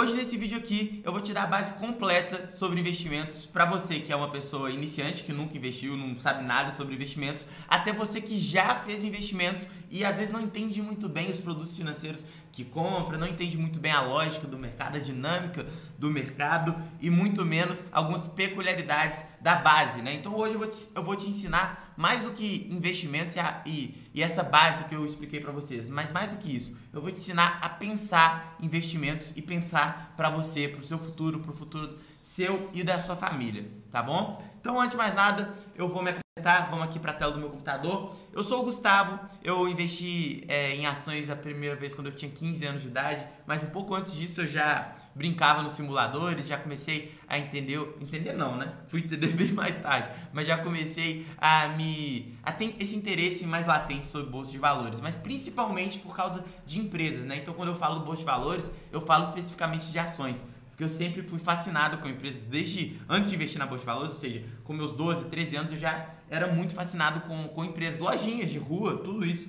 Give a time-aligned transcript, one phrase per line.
[0.00, 3.98] Hoje nesse vídeo aqui eu vou te dar a base completa sobre investimentos para você
[3.98, 8.20] que é uma pessoa iniciante que nunca investiu, não sabe nada sobre investimentos, até você
[8.20, 12.64] que já fez investimentos e às vezes não entende muito bem os produtos financeiros que
[12.64, 15.64] compra, não entende muito bem a lógica do mercado, a dinâmica
[15.96, 20.14] do mercado e muito menos algumas peculiaridades da base, né?
[20.14, 23.62] Então hoje eu vou te, eu vou te ensinar mais do que investimentos e, a,
[23.64, 27.00] e, e essa base que eu expliquei para vocês, mas mais do que isso, eu
[27.00, 31.52] vou te ensinar a pensar investimentos e pensar para você, para o seu futuro, para
[31.52, 34.42] o futuro seu e da sua família, tá bom?
[34.60, 37.38] Então antes de mais nada, eu vou me apresentar, vamos aqui para a tela do
[37.38, 38.14] meu computador.
[38.32, 42.30] Eu sou o Gustavo, eu investi é, em ações a primeira vez quando eu tinha
[42.30, 46.56] 15 anos de idade, mas um pouco antes disso eu já brincava nos simuladores, já
[46.56, 48.72] comecei a entender, entender não, né?
[48.88, 53.66] Fui entender bem mais tarde, mas já comecei a me a ter esse interesse mais
[53.66, 57.36] latente sobre bolsa de valores, mas principalmente por causa de empresas, né?
[57.36, 60.46] Então quando eu falo bolsa de valores, eu falo especificamente de ações
[60.78, 63.86] porque eu sempre fui fascinado com a empresa, desde antes de investir na Bolsa de
[63.86, 67.64] Valores, ou seja, com meus 12, 13 anos, eu já era muito fascinado com, com
[67.64, 69.48] empresas, lojinhas de rua, tudo isso.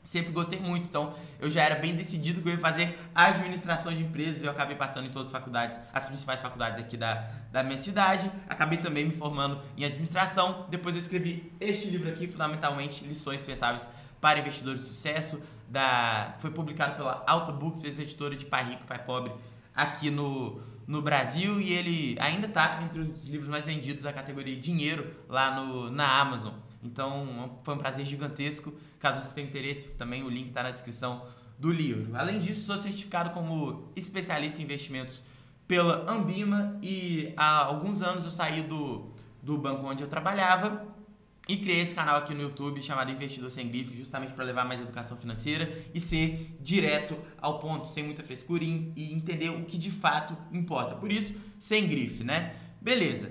[0.00, 4.02] Sempre gostei muito, então eu já era bem decidido que eu ia fazer administração de
[4.04, 4.44] empresas.
[4.44, 8.30] Eu acabei passando em todas as faculdades, as principais faculdades aqui da, da minha cidade.
[8.48, 10.68] Acabei também me formando em administração.
[10.70, 13.88] Depois eu escrevi este livro aqui, fundamentalmente Lições Pensáveis
[14.20, 15.42] para Investidores de Sucesso.
[15.68, 19.32] Da, foi publicado pela Alta Books, editora de Pai Rico, Pai Pobre
[19.74, 24.56] aqui no, no Brasil e ele ainda está entre os livros mais vendidos da categoria
[24.56, 26.54] dinheiro lá no, na Amazon.
[26.82, 28.72] Então foi um prazer gigantesco.
[28.98, 31.26] Caso você tenha interesse, também o link está na descrição
[31.58, 32.14] do livro.
[32.16, 35.22] Além disso, sou certificado como especialista em investimentos
[35.66, 39.10] pela Ambima e há alguns anos eu saí do,
[39.42, 40.93] do banco onde eu trabalhava
[41.48, 44.80] e criei esse canal aqui no YouTube chamado Investidor Sem Grife, justamente para levar mais
[44.80, 49.90] educação financeira e ser direto ao ponto, sem muita frescura e entender o que de
[49.90, 50.94] fato importa.
[50.94, 52.54] Por isso, sem grife, né?
[52.80, 53.30] Beleza.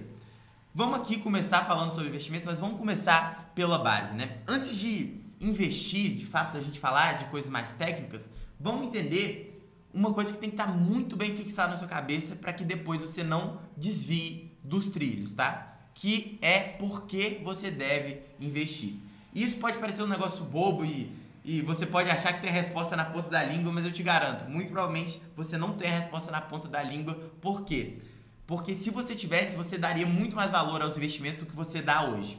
[0.75, 4.39] Vamos aqui começar falando sobre investimentos, mas vamos começar pela base, né?
[4.47, 9.53] Antes de investir, de fato, a gente falar de coisas mais técnicas, vamos entender
[9.93, 13.01] uma coisa que tem que estar muito bem fixada na sua cabeça para que depois
[13.01, 15.82] você não desvie dos trilhos, tá?
[15.93, 18.95] Que é por que você deve investir.
[19.33, 21.11] Isso pode parecer um negócio bobo e,
[21.43, 24.03] e você pode achar que tem a resposta na ponta da língua, mas eu te
[24.03, 27.15] garanto, muito provavelmente você não tem a resposta na ponta da língua.
[27.41, 27.97] Por quê?
[28.45, 32.03] Porque se você tivesse, você daria muito mais valor aos investimentos do que você dá
[32.09, 32.37] hoje.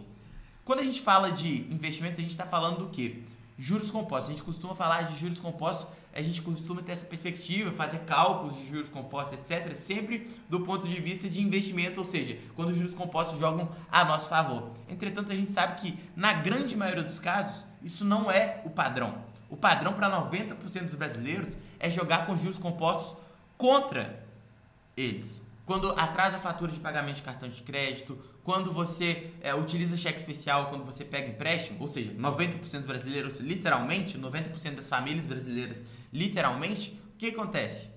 [0.65, 3.23] Quando a gente fala de investimento, a gente está falando do quê?
[3.59, 4.29] Juros compostos.
[4.29, 8.57] A gente costuma falar de juros compostos a gente costuma ter essa perspectiva, fazer cálculos
[8.57, 12.77] de juros compostos, etc., sempre do ponto de vista de investimento, ou seja, quando os
[12.77, 14.71] juros compostos jogam a nosso favor.
[14.89, 19.25] Entretanto, a gente sabe que, na grande maioria dos casos, isso não é o padrão.
[19.51, 23.17] O padrão para 90% dos brasileiros é jogar com juros compostos
[23.59, 24.25] contra
[24.97, 25.45] eles.
[25.67, 30.19] Quando atrasa a fatura de pagamento de cartão de crédito, quando você é, utiliza cheque
[30.19, 35.83] especial, quando você pega empréstimo, ou seja, 90% dos brasileiros, literalmente, 90% das famílias brasileiras,
[36.15, 37.89] literalmente, o que acontece?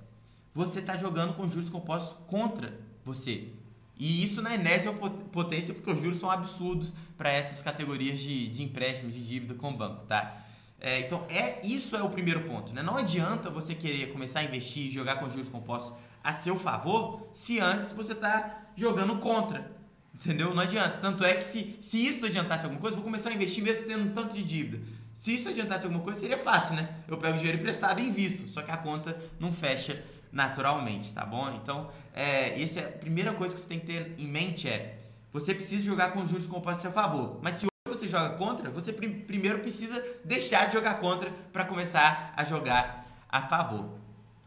[0.53, 2.73] Você está jogando com juros compostos contra
[3.05, 3.49] você.
[3.95, 4.93] E isso na enésima
[5.31, 9.71] potência, porque os juros são absurdos para essas categorias de, de empréstimo, de dívida com
[9.71, 10.43] o banco, tá?
[10.79, 12.73] É, então, é isso é o primeiro ponto.
[12.73, 12.83] Né?
[12.83, 17.27] Não adianta você querer começar a investir e jogar com juros compostos a seu favor
[17.33, 19.71] se antes você está jogando contra.
[20.13, 20.53] Entendeu?
[20.53, 20.99] Não adianta.
[20.99, 24.03] Tanto é que se, se isso adiantasse alguma coisa, vou começar a investir mesmo tendo
[24.03, 24.83] um tanto de dívida.
[25.17, 26.87] Se isso adiantasse alguma coisa, seria fácil, né?
[27.07, 31.51] Eu pego dinheiro emprestado e invisto, só que a conta não fecha naturalmente, tá bom?
[31.55, 34.99] Então, é, essa é a primeira coisa que você tem que ter em mente é
[35.33, 37.39] você precisa jogar com juros compostos a seu favor.
[37.41, 42.31] Mas se você joga contra, você prim primeiro precisa deixar de jogar contra para começar
[42.37, 43.95] a jogar a favor.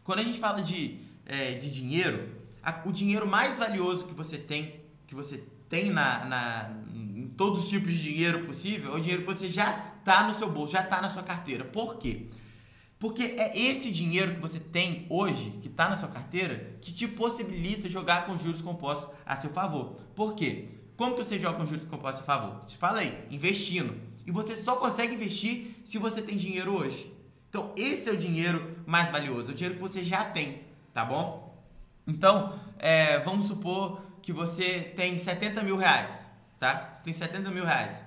[0.05, 2.29] Quando a gente fala de, é, de dinheiro,
[2.63, 6.71] a, o dinheiro mais valioso que você tem, que você tem na, na,
[7.41, 10.47] todos os tipos de dinheiro possível, é o dinheiro que você já está no seu
[10.47, 11.65] bolso, já está na sua carteira.
[11.65, 12.27] Por quê?
[12.99, 17.07] Porque é esse dinheiro que você tem hoje, que está na sua carteira, que te
[17.07, 19.95] possibilita jogar com juros compostos a seu favor.
[20.13, 20.67] Por quê?
[20.95, 22.63] Como que você joga com juros compostos a seu favor?
[22.65, 23.99] Te fala aí, investindo.
[24.23, 27.11] E você só consegue investir se você tem dinheiro hoje.
[27.49, 30.61] Então, esse é o dinheiro mais valioso, é o dinheiro que você já tem,
[30.93, 31.59] tá bom?
[32.05, 36.30] Então, é, vamos supor que você tem 70 mil reais,
[36.61, 36.93] tá?
[36.93, 38.05] Você tem 70 mil reais.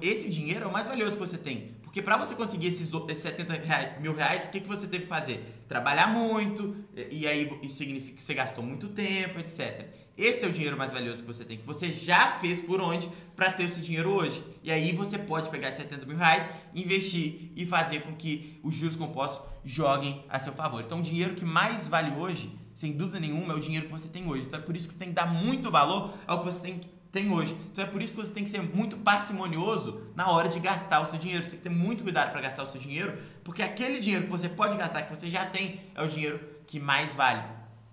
[0.00, 1.74] Esse dinheiro é o mais valioso que você tem.
[1.82, 5.62] Porque para você conseguir esses, 70 mil reais, o que, que você teve que fazer?
[5.68, 6.74] Trabalhar muito,
[7.10, 9.88] e aí isso significa que você gastou muito tempo, etc.
[10.16, 13.08] Esse é o dinheiro mais valioso que você tem, que você já fez por onde
[13.36, 14.42] para ter esse dinheiro hoje.
[14.62, 18.96] E aí você pode pegar 70 mil reais, investir e fazer com que os juros
[18.96, 20.82] compostos joguem a seu favor.
[20.82, 24.08] Então, o dinheiro que mais vale hoje, sem dúvida nenhuma, é o dinheiro que você
[24.08, 24.44] tem hoje.
[24.46, 26.80] Então, é por isso que você tem que dar muito valor ao que você tem,
[27.14, 27.56] tem hoje.
[27.70, 31.00] Então, é por isso que você tem que ser muito parcimonioso na hora de gastar
[31.00, 31.44] o seu dinheiro.
[31.44, 34.30] Você tem que ter muito cuidado para gastar o seu dinheiro, porque aquele dinheiro que
[34.30, 37.42] você pode gastar, que você já tem, é o dinheiro que mais vale,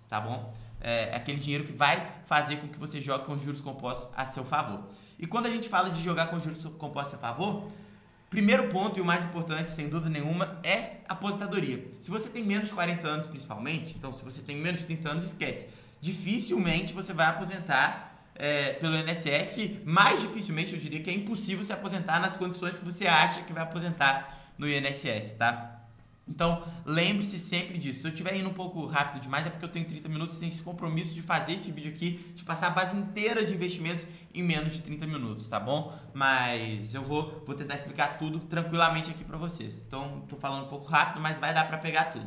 [0.08, 0.52] tá bom?
[0.80, 4.26] É, é aquele dinheiro que vai fazer com que você jogue com juros compostos a
[4.26, 4.82] seu favor.
[5.18, 7.70] E quando a gente fala de jogar com juros compostos a favor,
[8.28, 11.86] primeiro ponto e o mais importante, sem dúvida nenhuma, é aposentadoria.
[12.00, 15.08] Se você tem menos de 40 anos, principalmente, então se você tem menos de 30
[15.10, 15.68] anos, esquece.
[16.00, 18.11] Dificilmente você vai aposentar
[18.42, 22.84] é, pelo INSS, mais dificilmente eu diria que é impossível se aposentar nas condições que
[22.84, 24.26] você acha que vai aposentar
[24.58, 25.78] no INSS, tá?
[26.26, 28.00] Então, lembre-se sempre disso.
[28.00, 30.40] Se eu estiver indo um pouco rápido demais, é porque eu tenho 30 minutos e
[30.40, 34.06] tenho esse compromisso de fazer esse vídeo aqui, de passar a base inteira de investimentos
[34.34, 35.96] em menos de 30 minutos, tá bom?
[36.12, 39.84] Mas eu vou, vou tentar explicar tudo tranquilamente aqui para vocês.
[39.86, 42.26] Então, tô falando um pouco rápido, mas vai dar para pegar tudo.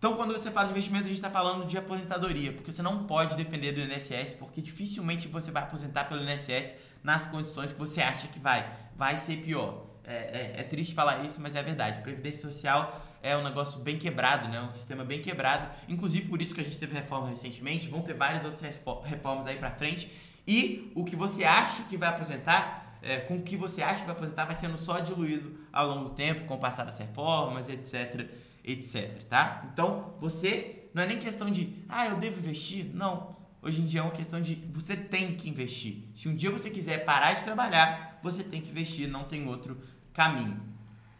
[0.00, 3.04] Então, quando você fala de investimento, a gente está falando de aposentadoria, porque você não
[3.04, 6.74] pode depender do INSS, porque dificilmente você vai aposentar pelo INSS
[7.04, 8.66] nas condições que você acha que vai.
[8.96, 9.84] Vai ser pior.
[10.02, 12.00] É, é, é triste falar isso, mas é verdade.
[12.00, 14.62] Previdência Social é um negócio bem quebrado, né?
[14.62, 15.68] Um sistema bem quebrado.
[15.86, 19.56] Inclusive por isso que a gente teve reforma recentemente, vão ter várias outras reformas aí
[19.56, 20.10] para frente.
[20.48, 24.06] E o que você acha que vai aposentar, é, com o que você acha que
[24.06, 27.68] vai aposentar, vai sendo só diluído ao longo do tempo, com o passar das reformas,
[27.68, 28.26] etc,
[28.64, 29.68] etc, tá?
[29.72, 32.86] Então, você não é nem questão de, ah, eu devo investir?
[32.94, 33.36] Não.
[33.62, 36.04] Hoje em dia é uma questão de você tem que investir.
[36.14, 39.78] Se um dia você quiser parar de trabalhar, você tem que investir, não tem outro
[40.12, 40.60] caminho.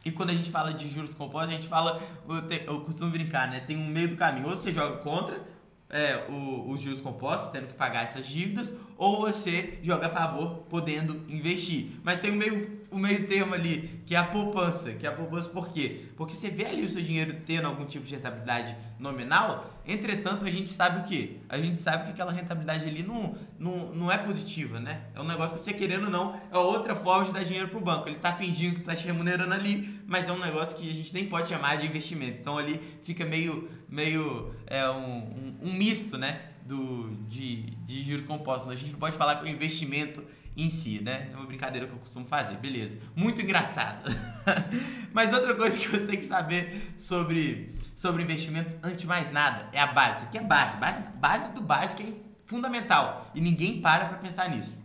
[0.04, 3.10] E quando a gente fala de juros compostos, a gente fala, eu, te, eu costumo
[3.10, 3.60] brincar, né?
[3.60, 4.48] Tem um meio do caminho.
[4.48, 5.46] Ou você joga contra
[5.90, 10.66] é, o, os juros compostos, tendo que pagar essas dívidas, ou você joga a favor,
[10.69, 11.92] podendo investir.
[12.04, 14.92] Mas tem um meio, um meio termo ali, que é a poupança.
[14.92, 16.06] Que é a poupança por quê?
[16.16, 20.50] Porque você vê ali o seu dinheiro tendo algum tipo de rentabilidade nominal, entretanto, a
[20.50, 21.38] gente sabe o quê?
[21.48, 25.00] A gente sabe que aquela rentabilidade ali não, não, não é positiva, né?
[25.14, 27.81] É um negócio que você querendo ou não, é outra forma de dar dinheiro pro
[27.81, 28.06] banco.
[28.06, 31.14] Ele tá fingindo que tá te remunerando ali, mas é um negócio que a gente
[31.14, 32.38] nem pode chamar de investimento.
[32.38, 36.40] Então ali fica meio, meio é, um, um, um misto, né?
[36.64, 38.70] Do, de, de juros compostos.
[38.70, 40.22] A gente não pode falar que o investimento
[40.56, 41.31] em si, né?
[41.32, 42.98] É uma brincadeira que eu costumo fazer, beleza.
[43.14, 44.10] Muito engraçado.
[45.12, 49.69] Mas outra coisa que você tem que saber sobre, sobre investimentos, antes de mais nada,
[49.72, 50.19] é a base.
[50.19, 50.76] Isso aqui é base.
[50.76, 52.12] Base, base do básico é
[52.46, 53.31] fundamental.
[53.34, 54.76] E ninguém para pra pensar nisso.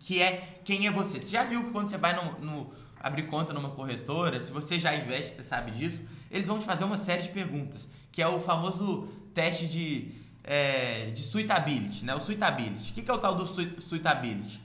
[0.00, 1.20] Que é quem é você.
[1.20, 4.78] Você já viu que quando você vai no, no abrir conta numa corretora, se você
[4.78, 8.28] já investe, você sabe disso, eles vão te fazer uma série de perguntas, que é
[8.28, 10.12] o famoso teste de,
[10.44, 12.14] é, de suitability, né?
[12.14, 12.92] O suitability.
[12.92, 13.44] O que é o tal do
[13.82, 14.64] suitability?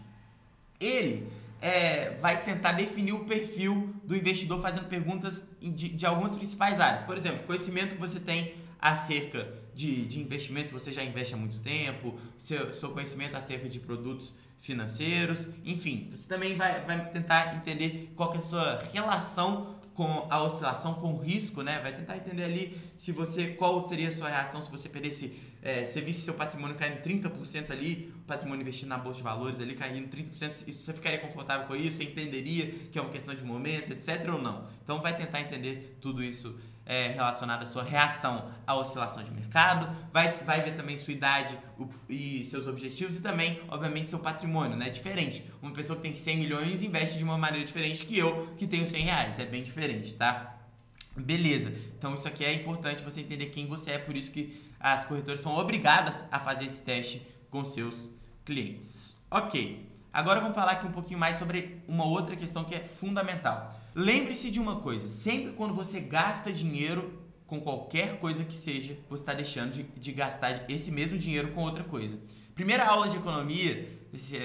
[0.79, 1.27] ele
[1.61, 7.01] é, vai tentar definir o perfil do investidor fazendo perguntas de, de, algumas principais áreas.
[7.01, 11.59] Por exemplo, conhecimento que você tem acerca de, de investimentos, você já investe há muito
[11.59, 18.11] tempo, seu, seu conhecimento acerca de produtos financeiros, enfim, você também vai, vai tentar entender
[18.15, 21.77] qual é a sua relação com a oscilação, com risco, né?
[21.81, 25.83] Vai tentar entender ali se você qual seria a sua reação se você perdesse, é,
[25.83, 29.59] se você visse seu patrimônio caindo 30% ali, o patrimônio investido na bolsa de valores
[29.59, 31.97] ali caindo 30%, isso você ficaria confortável com isso?
[31.97, 34.69] Você entenderia que é uma questão de momento, etc ou não?
[34.81, 36.57] Então vai tentar entender tudo isso
[36.89, 41.55] é, relacionado à sua reação à oscilação de mercado, vai, vai ver também sua idade
[41.77, 44.89] o, e seus objetivos e também, obviamente, seu patrimônio, né?
[44.89, 45.45] Diferente.
[45.61, 48.87] Uma pessoa que tem 100 milhões investe de uma maneira diferente que eu, que tenho
[48.87, 49.37] 100 reais.
[49.37, 50.57] É bem diferente, tá?
[51.15, 51.71] Beleza.
[51.95, 55.41] Então isso aqui é importante você entender quem você é, por isso que as corretoras
[55.41, 58.09] são obrigadas a fazer esse teste com seus
[58.43, 59.15] clientes.
[59.29, 59.87] Ok.
[60.11, 63.79] Agora vamos falar aqui um pouquinho mais sobre uma outra questão que é fundamental.
[63.99, 69.23] Lembre-se de uma coisa: sempre quando você gasta dinheiro com qualquer coisa que seja, você
[69.23, 72.17] está deixando de, de, gastar esse mesmo dinheiro com outra coisa.
[72.55, 74.39] Primeira aula de economia, se,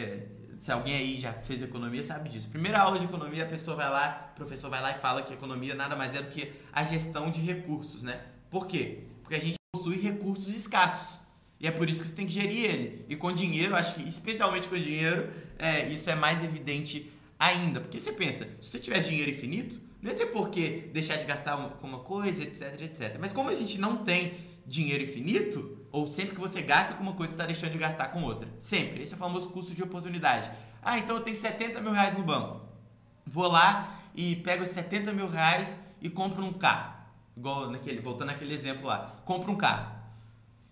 [0.59, 2.49] se, alguém aí já fez economia sabe disso.
[2.49, 5.33] Primeira aula de economia, a pessoa vai lá, o professor vai lá e fala que
[5.33, 8.23] economia nada mais é do que a gestão de recursos, né?
[8.51, 9.05] Por quê?
[9.23, 11.21] Porque a gente possui recursos escassos.
[11.61, 13.07] E é por isso que você tem que gerir ele.
[13.09, 17.14] E com dinheiro, acho que especialmente com dinheiro, é, isso é mais evidente
[17.47, 17.81] ainda.
[17.81, 21.25] Porque você pensa, se você tivesse dinheiro infinito, não ia ter por que deixar de
[21.25, 23.17] gastar com uma coisa, etc, etc.
[23.19, 24.35] Mas como a gente não tem
[24.67, 28.09] dinheiro infinito, ou sempre que você gasta com uma coisa, você está deixando de gastar
[28.09, 28.49] com outra.
[28.59, 29.03] Sempre.
[29.03, 30.51] Esse é o famoso custo de oportunidade.
[30.83, 32.63] Ah, então eu tenho 70 mil reais no banco.
[33.27, 36.95] Vou lá e pego 70 mil reais e compro um carro.
[37.37, 39.17] Igual naquele, voltando naquele exemplo lá.
[39.25, 39.95] Compro um carro.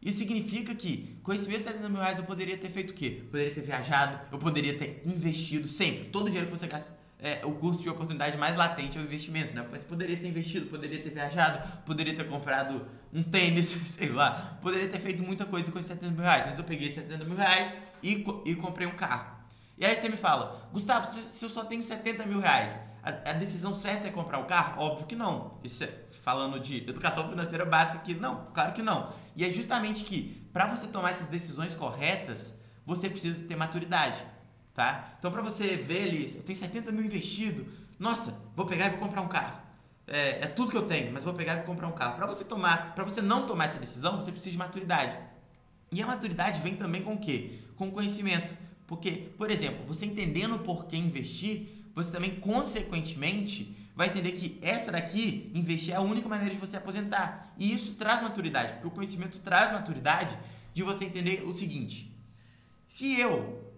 [0.00, 3.22] Isso significa que com esses mesmos 70 mil reais eu poderia ter feito o quê?
[3.30, 6.04] poderia ter viajado, eu poderia ter investido sempre.
[6.10, 9.04] Todo o dinheiro que você gasta, é, o custo de oportunidade mais latente é o
[9.04, 9.64] investimento, né?
[9.70, 14.88] Você poderia ter investido, poderia ter viajado, poderia ter comprado um tênis, sei lá, poderia
[14.88, 17.72] ter feito muita coisa com esses 70 mil reais, mas eu peguei 70 mil reais
[18.02, 19.40] e, e comprei um carro.
[19.78, 23.32] E aí você me fala, Gustavo, se eu só tenho 70 mil reais, a, a
[23.32, 24.82] decisão certa é comprar o um carro?
[24.82, 25.58] Óbvio que não.
[25.62, 25.88] Isso é
[26.22, 29.12] falando de educação financeira básica aqui, não, claro que não.
[29.36, 34.22] E é justamente que para você tomar essas decisões corretas, você precisa ter maturidade,
[34.74, 35.14] tá?
[35.18, 37.66] Então para você ver ali, eu tenho 70 mil investido,
[37.98, 39.60] nossa, vou pegar e vou comprar um carro.
[40.06, 42.16] É, é tudo que eu tenho, mas vou pegar e vou comprar um carro.
[42.16, 45.16] Para você tomar, para você não tomar essa decisão, você precisa de maturidade.
[45.90, 47.60] E a maturidade vem também com o quê?
[47.76, 48.56] Com conhecimento.
[48.86, 54.90] Porque, por exemplo, você entendendo por que investir, você também, consequentemente, vai entender que essa
[54.90, 57.52] daqui, investir, é a única maneira de você aposentar.
[57.58, 60.38] E isso traz maturidade, porque o conhecimento traz maturidade
[60.72, 62.16] de você entender o seguinte:
[62.86, 63.72] se eu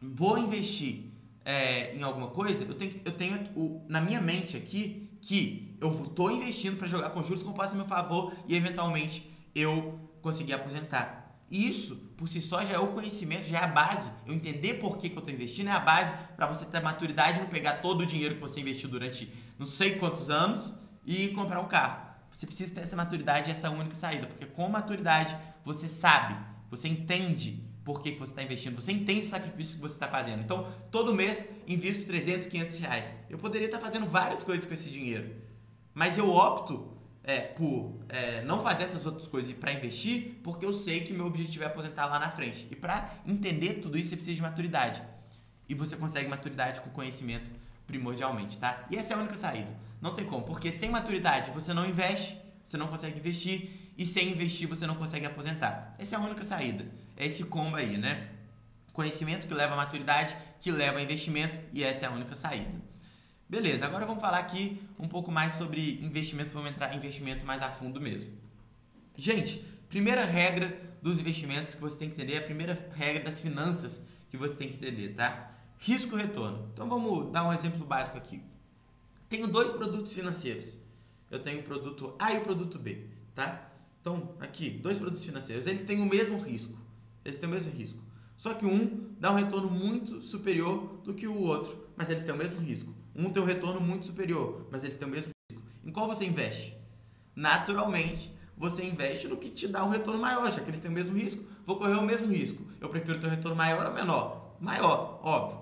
[0.00, 1.10] vou investir
[1.44, 6.04] é, em alguma coisa, eu tenho, eu tenho o, na minha mente aqui que eu
[6.04, 11.19] estou investindo para jogar com juros possa a meu favor e eventualmente eu conseguir aposentar.
[11.50, 14.12] Isso, por si só, já é o conhecimento, já é a base.
[14.24, 17.38] Eu entender por que, que eu estou investindo é a base para você ter maturidade
[17.38, 21.28] e não pegar todo o dinheiro que você investiu durante não sei quantos anos e
[21.28, 22.08] comprar um carro.
[22.32, 26.36] Você precisa ter essa maturidade e essa única saída, porque com maturidade você sabe,
[26.70, 30.06] você entende por que, que você está investindo, você entende o sacrifício que você está
[30.06, 30.42] fazendo.
[30.42, 33.16] Então, todo mês invisto 300, 500 reais.
[33.28, 35.34] Eu poderia estar tá fazendo várias coisas com esse dinheiro,
[35.92, 36.99] mas eu opto
[37.30, 41.12] é, por é, não fazer essas outras coisas e para investir, porque eu sei que
[41.12, 42.66] meu objetivo é aposentar lá na frente.
[42.70, 45.00] E para entender tudo isso, você precisa de maturidade.
[45.68, 47.50] E você consegue maturidade com conhecimento
[47.86, 48.84] primordialmente, tá?
[48.90, 49.72] E essa é a única saída.
[50.00, 54.30] Não tem como, porque sem maturidade você não investe, você não consegue investir, e sem
[54.32, 55.94] investir você não consegue aposentar.
[55.98, 56.84] Essa é a única saída.
[57.16, 58.28] É esse combo aí, né?
[58.92, 62.89] Conhecimento que leva a maturidade, que leva a investimento, e essa é a única saída.
[63.50, 67.60] Beleza, agora vamos falar aqui um pouco mais sobre investimento, vamos entrar em investimento mais
[67.60, 68.30] a fundo mesmo.
[69.16, 74.06] Gente, primeira regra dos investimentos que você tem que entender, a primeira regra das finanças
[74.30, 75.50] que você tem que entender, tá?
[75.80, 76.70] Risco-retorno.
[76.72, 78.40] Então vamos dar um exemplo básico aqui.
[79.28, 80.78] Tenho dois produtos financeiros.
[81.28, 83.04] Eu tenho o produto A e o produto B,
[83.34, 83.68] tá?
[84.00, 85.66] Então, aqui, dois produtos financeiros.
[85.66, 86.78] Eles têm o mesmo risco.
[87.24, 88.00] Eles têm o mesmo risco.
[88.36, 92.32] Só que um dá um retorno muito superior do que o outro, mas eles têm
[92.32, 92.99] o mesmo risco.
[93.20, 95.62] Um tem um retorno muito superior, mas eles têm o mesmo risco.
[95.84, 96.74] Em qual você investe?
[97.36, 100.94] Naturalmente, você investe no que te dá um retorno maior, já que eles têm o
[100.94, 102.64] mesmo risco, vou correr o mesmo risco.
[102.80, 104.56] Eu prefiro ter um retorno maior ou menor?
[104.58, 105.60] Maior, óbvio.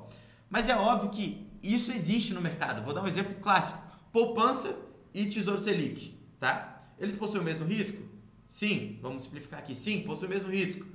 [0.49, 2.85] Mas é óbvio que isso existe no mercado.
[2.85, 4.79] Vou dar um exemplo clássico: poupança
[5.13, 6.79] e tesouro Selic, tá?
[6.97, 8.01] Eles possuem o mesmo risco?
[8.49, 9.75] Sim, vamos simplificar aqui.
[9.75, 10.87] Sim, possuem o mesmo risco.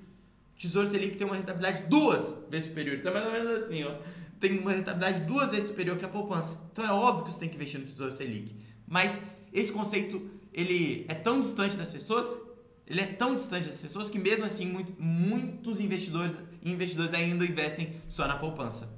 [0.56, 2.98] Tesouro Selic tem uma rentabilidade duas vezes superior.
[2.98, 6.70] Então, mais ou menos assim, ó tem uma rentabilidade duas vezes superior que a poupança.
[6.70, 8.54] Então é óbvio que você tem que investir no Tesouro Selic.
[8.86, 9.22] Mas
[9.54, 12.38] esse conceito, ele é tão distante das pessoas,
[12.86, 17.96] ele é tão distante das pessoas que mesmo assim muito, muitos investidores, investidores ainda investem
[18.10, 18.94] só na poupança.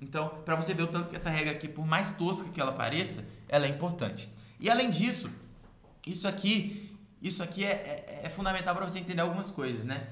[0.00, 2.72] Então, para você ver o tanto que essa regra aqui, por mais tosca que ela
[2.72, 4.28] pareça, ela é importante.
[4.58, 5.30] E além disso,
[6.04, 6.90] isso aqui,
[7.22, 10.08] isso aqui é, é, é fundamental para você entender algumas coisas, né?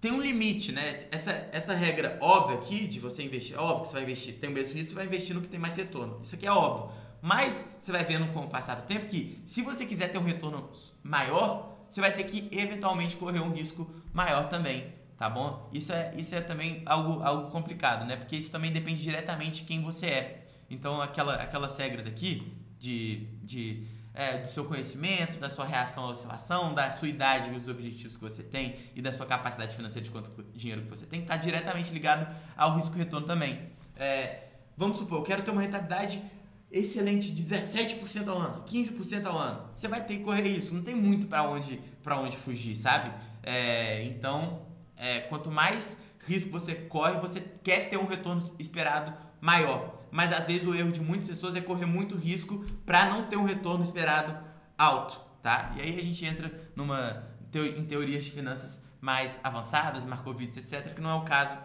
[0.00, 0.88] Tem um limite, né?
[1.10, 4.48] Essa, essa regra óbvia aqui de você investir, é óbvio que você vai investir, tem
[4.48, 6.20] o mesmo risco, você vai investir no que tem mais retorno.
[6.22, 6.90] Isso aqui é óbvio.
[7.20, 10.24] Mas você vai vendo com o passar do tempo que se você quiser ter um
[10.24, 10.70] retorno
[11.02, 15.68] maior, você vai ter que eventualmente correr um risco maior também, tá bom?
[15.72, 18.16] Isso é, isso é também algo, algo complicado, né?
[18.16, 20.44] Porque isso também depende diretamente de quem você é.
[20.70, 26.10] Então, aquela, aquelas regras aqui de, de é, do seu conhecimento, da sua reação à
[26.10, 30.04] oscilação, da sua idade e os objetivos que você tem e da sua capacidade financeira
[30.04, 33.70] de quanto dinheiro que você tem, está diretamente ligado ao risco-retorno também.
[33.96, 34.44] É,
[34.76, 36.22] vamos supor, eu quero ter uma rentabilidade
[36.70, 39.70] excelente, 17% ao ano, 15% ao ano.
[39.74, 43.12] Você vai ter que correr isso, não tem muito para onde, onde fugir, sabe?
[43.42, 44.62] É, então,
[44.96, 49.98] é, quanto mais risco você corre, você quer ter um retorno esperado maior.
[50.10, 53.36] Mas às vezes o erro de muitas pessoas é correr muito risco para não ter
[53.36, 54.36] um retorno esperado
[54.76, 55.72] alto, tá?
[55.76, 61.00] E aí a gente entra numa em teorias de finanças mais avançadas, Markowitz, etc, que
[61.00, 61.56] não é o caso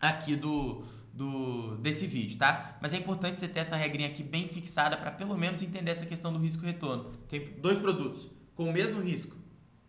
[0.00, 2.78] aqui do, do desse vídeo, tá?
[2.80, 6.06] Mas é importante você ter essa regrinha aqui bem fixada para pelo menos entender essa
[6.06, 7.10] questão do risco retorno.
[7.28, 9.36] Tem dois produtos com o mesmo risco,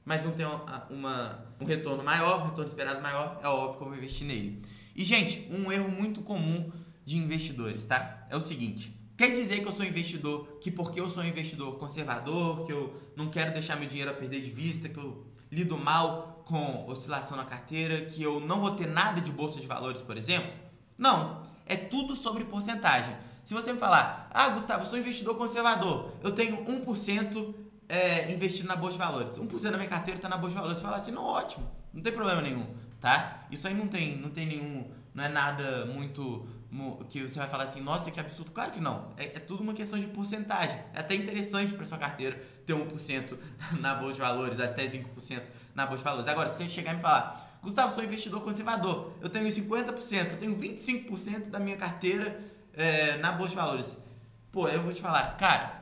[0.06, 3.84] mas um tem uma, uma, um retorno maior, um retorno esperado maior, é óbvio que
[3.84, 4.62] eu vou investir nele.
[4.96, 6.72] E gente, um erro muito comum
[7.10, 8.28] de investidores, tá?
[8.30, 12.68] É o seguinte: quer dizer que eu sou investidor, que porque eu sou investidor conservador,
[12.68, 16.44] que eu não quero deixar meu dinheiro a perder de vista, que eu lido mal
[16.46, 20.18] com oscilação na carteira, que eu não vou ter nada de bolsa de valores, por
[20.18, 20.52] exemplo?
[20.96, 23.16] Não, é tudo sobre porcentagem.
[23.44, 27.56] Se você me falar, ah, Gustavo, eu sou investidor conservador, eu tenho 1%
[27.88, 30.78] é, investido na bolsa de valores, 1% da minha carteira está na bolsa de valores,
[30.78, 32.68] você fala assim, não, ótimo, não tem problema nenhum,
[33.02, 33.48] tá?
[33.50, 36.48] Isso aí não tem, não tem nenhum, não é nada muito
[37.10, 38.52] que você vai falar assim, nossa, que absurdo.
[38.52, 39.12] Claro que não.
[39.18, 40.80] É, é tudo uma questão de porcentagem.
[40.94, 43.38] É até interessante para sua carteira ter 1%
[43.82, 45.42] na bolsa de valores, até 5%
[45.74, 46.28] na bolsa de valores.
[46.28, 50.38] Agora, se você chegar e me falar, Gustavo, sou investidor conservador, eu tenho 50%, eu
[50.38, 52.40] tenho 25% da minha carteira
[52.74, 53.98] é, na bolsa de valores.
[54.52, 55.80] Pô, eu vou te falar, cara,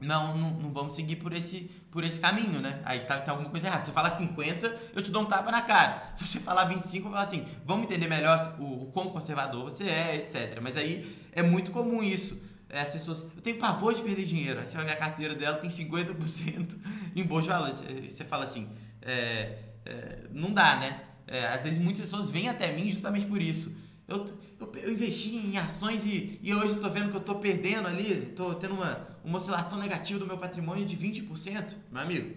[0.00, 2.80] não, não, não, vamos seguir por esse, por esse caminho, né?
[2.84, 3.84] Aí tá, tá alguma coisa errada.
[3.84, 6.12] Se você falar 50, eu te dou um tapa na cara.
[6.14, 9.88] Se você falar 25, eu falo assim, vamos entender melhor o, o quão conservador você
[9.88, 10.60] é, etc.
[10.60, 12.42] Mas aí é muito comum isso.
[12.68, 14.60] É, as pessoas, eu tenho pavor de perder dinheiro.
[14.60, 16.76] Aí você vai ver a carteira dela, tem 50%
[17.16, 17.82] em de valores.
[18.08, 18.68] Você fala assim,
[19.00, 21.00] é, é, não dá, né?
[21.26, 23.76] É, às vezes muitas pessoas vêm até mim justamente por isso.
[24.08, 24.26] Eu,
[24.58, 27.86] eu, eu investi em ações e, e hoje eu tô vendo que eu tô perdendo
[27.86, 31.74] ali, tô tendo uma, uma oscilação negativa do meu patrimônio de 20%.
[31.92, 32.34] Meu amigo,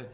[0.00, 0.06] é,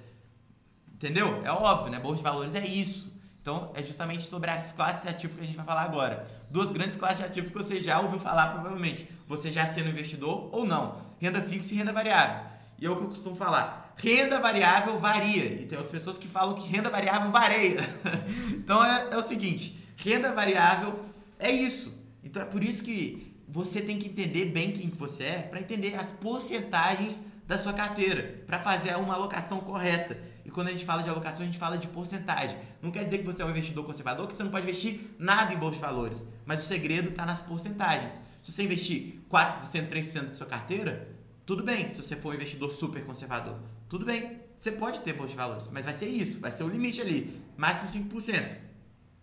[0.92, 1.42] entendeu?
[1.46, 1.98] É óbvio, né?
[1.98, 3.10] Bolsa de valores é isso.
[3.40, 6.26] Então, é justamente sobre as classes de ativos que a gente vai falar agora.
[6.50, 9.08] Duas grandes classes de ativos que você já ouviu falar, provavelmente.
[9.26, 11.00] Você já sendo investidor ou não.
[11.18, 12.44] Renda fixa e renda variável.
[12.78, 13.94] E é o que eu costumo falar.
[13.96, 15.46] Renda variável varia.
[15.46, 17.78] E tem outras pessoas que falam que renda variável varia.
[18.52, 19.77] então, é, é o seguinte.
[19.99, 21.05] Renda variável
[21.38, 21.93] é isso.
[22.23, 25.61] Então, é por isso que você tem que entender bem quem que você é para
[25.61, 30.17] entender as porcentagens da sua carteira, para fazer uma alocação correta.
[30.45, 32.57] E quando a gente fala de alocação, a gente fala de porcentagem.
[32.81, 35.52] Não quer dizer que você é um investidor conservador, que você não pode investir nada
[35.52, 36.28] em bolsa de valores.
[36.47, 38.23] Mas o segredo está nas porcentagens.
[38.43, 41.09] Se você investir 4%, 3% da sua carteira,
[41.45, 41.90] tudo bem.
[41.90, 44.38] Se você for um investidor super conservador, tudo bem.
[44.57, 47.40] Você pode ter bolsa de valores, mas vai ser isso, vai ser o limite ali,
[47.57, 48.67] máximo 5%.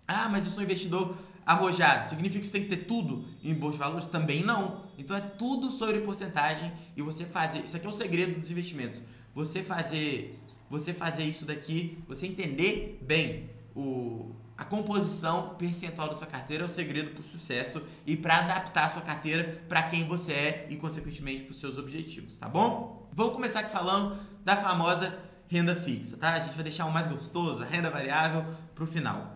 [0.07, 2.09] Ah, mas eu sou investidor arrojado.
[2.09, 4.07] Significa que você tem que ter tudo em bolsa de valores?
[4.07, 4.83] Também não.
[4.97, 7.63] Então é tudo sobre porcentagem e você fazer.
[7.63, 9.01] Isso aqui é o segredo dos investimentos.
[9.33, 16.27] Você fazer, você fazer isso daqui, você entender bem o, a composição percentual da sua
[16.27, 20.07] carteira é o segredo para o sucesso e para adaptar a sua carteira para quem
[20.07, 23.09] você é e, consequentemente, para os seus objetivos, tá bom?
[23.13, 26.33] Vamos começar aqui falando da famosa renda fixa, tá?
[26.33, 29.35] A gente vai deixar o mais gostoso, a renda variável, para o final.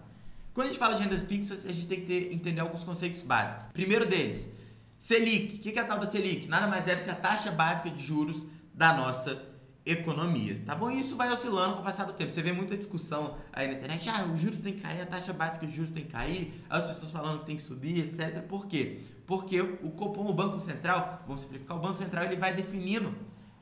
[0.54, 3.22] Quando a gente fala de rendas fixas, a gente tem que ter, entender alguns conceitos
[3.22, 3.68] básicos.
[3.68, 4.52] Primeiro deles,
[4.98, 5.58] Selic.
[5.58, 6.48] O que é a tal da Selic?
[6.48, 9.50] Nada mais é do que a taxa básica de juros da nossa
[9.86, 10.92] economia, tá bom?
[10.92, 12.32] E isso vai oscilando com o passar do tempo.
[12.32, 15.34] Você vê muita discussão aí na internet, ah, os juros tem que cair, a taxa
[15.34, 18.42] básica de juros tem que cair, as pessoas falando que tem que subir, etc.
[18.44, 19.02] Por quê?
[19.26, 23.16] Porque o Copom, o Banco Central, vamos simplificar, o Banco Central ele vai definindo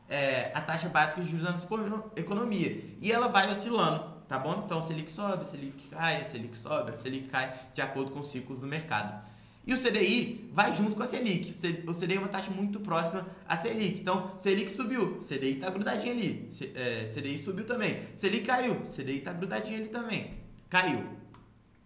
[0.09, 1.67] é, a taxa básica de juros da nossa
[2.15, 4.63] economia e ela vai oscilando tá bom?
[4.65, 8.67] Então, Selic sobe, Selic cai, Selic sobe, Selic cai de acordo com os ciclos do
[8.67, 9.25] mercado.
[9.65, 11.53] E o CDI vai junto com a Selic.
[11.85, 13.99] O CDI é uma taxa muito próxima à Selic.
[13.99, 16.49] Então, Selic subiu, CDI está grudadinho ali.
[16.73, 18.07] É, CDI subiu também.
[18.15, 20.35] Selic caiu, CDI está grudadinho ali também.
[20.69, 21.03] Caiu.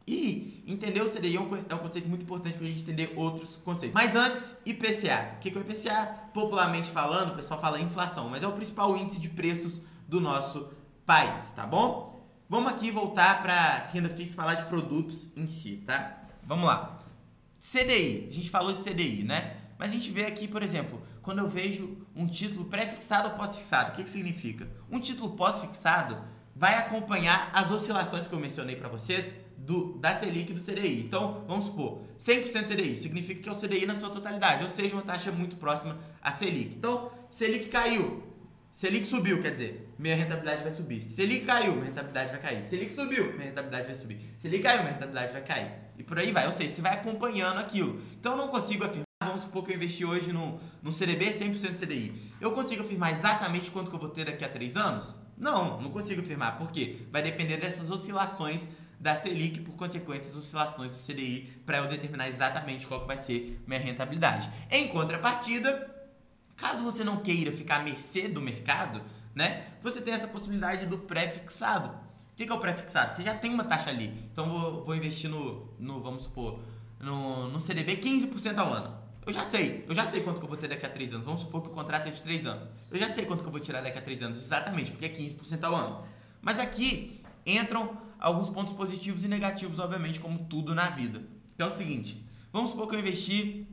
[0.06, 3.13] E entender o CDI é um, é um conceito muito importante para a gente entender
[3.15, 3.95] outros conceitos.
[3.95, 5.36] Mas antes, IPCA.
[5.38, 6.06] O que é o IPCA?
[6.34, 10.69] Popularmente falando, o pessoal fala inflação, mas é o principal índice de preços do nosso
[11.06, 12.11] país, tá bom?
[12.51, 16.21] Vamos aqui voltar para renda fixa falar de produtos em si, tá?
[16.43, 16.99] Vamos lá.
[17.57, 19.55] CDI, a gente falou de CDI, né?
[19.79, 23.93] Mas a gente vê aqui, por exemplo, quando eu vejo um título pré-fixado ou pós-fixado,
[23.93, 24.67] o que, que significa?
[24.91, 26.17] Um título pós-fixado
[26.53, 31.05] vai acompanhar as oscilações que eu mencionei para vocês do, da Selic e do CDI.
[31.05, 34.93] Então, vamos supor, 100% CDI significa que é o CDI na sua totalidade, ou seja,
[34.93, 36.75] uma taxa muito próxima à Selic.
[36.75, 38.29] Então, Selic caiu,
[38.73, 40.99] Selic subiu, quer dizer, minha rentabilidade vai subir.
[40.99, 42.63] Selic caiu, minha rentabilidade vai cair.
[42.63, 44.33] Selic subiu, minha rentabilidade vai subir.
[44.35, 45.71] Selic caiu, minha rentabilidade vai cair.
[45.95, 46.47] E por aí vai.
[46.47, 48.01] Ou seja, você vai acompanhando aquilo.
[48.19, 51.77] Então eu não consigo afirmar, vamos supor que eu investi hoje no, no CDB 100%
[51.77, 52.19] CDI.
[52.41, 55.05] Eu consigo afirmar exatamente quanto que eu vou ter daqui a 3 anos?
[55.37, 56.57] Não, não consigo afirmar.
[56.57, 56.97] Por quê?
[57.11, 62.27] Vai depender dessas oscilações da Selic, por consequência, as oscilações do CDI, para eu determinar
[62.27, 64.49] exatamente qual que vai ser minha rentabilidade.
[64.71, 65.91] Em contrapartida,
[66.61, 69.01] Caso você não queira ficar à mercê do mercado,
[69.33, 69.67] né?
[69.81, 71.89] Você tem essa possibilidade do pré-fixado.
[71.89, 73.15] O que é o pré-fixado?
[73.15, 74.07] Você já tem uma taxa ali.
[74.31, 76.59] Então vou, vou investir no, no, vamos supor,
[76.99, 79.01] no, no CDB 15% ao ano.
[79.25, 81.25] Eu já sei, eu já sei quanto que eu vou ter daqui a 3 anos.
[81.25, 82.67] Vamos supor que o contrato é de 3 anos.
[82.89, 85.09] Eu já sei quanto que eu vou tirar daqui a 3 anos, exatamente, porque é
[85.09, 86.03] 15% ao ano.
[86.41, 91.21] Mas aqui entram alguns pontos positivos e negativos, obviamente, como tudo na vida.
[91.53, 93.67] Então é o seguinte, vamos supor que eu investi